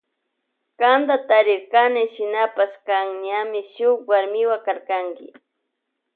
Kanta 0.79 1.15
tarirkani 1.27 2.01
shinapash 2.13 2.75
kan 2.87 3.05
ñami 3.23 3.59
shuk 3.73 3.97
warmiwa 4.09 4.57
karkanki. 4.65 5.27